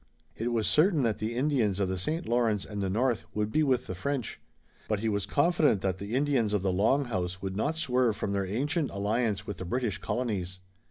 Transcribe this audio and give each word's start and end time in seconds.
It 0.35 0.47
was 0.51 0.65
certain 0.67 1.03
that 1.03 1.19
the 1.19 1.35
Indians 1.35 1.79
of 1.79 1.87
the 1.87 1.95
St. 1.99 2.27
Lawrence 2.27 2.65
and 2.65 2.81
the 2.81 2.89
North 2.89 3.23
would 3.35 3.51
be 3.51 3.61
with 3.61 3.85
the 3.85 3.93
French, 3.93 4.39
but 4.87 5.01
he 5.01 5.07
was 5.09 5.27
confident 5.27 5.81
that 5.81 5.99
the 5.99 6.15
Indians 6.15 6.53
of 6.53 6.63
the 6.63 6.73
Long 6.73 7.05
House 7.05 7.39
would 7.43 7.55
not 7.55 7.77
swerve 7.77 8.15
from 8.17 8.31
their 8.31 8.47
ancient 8.47 8.89
alliance 8.89 9.45
with 9.45 9.57
the 9.57 9.63
British 9.65 9.99
colonies. 9.99 10.57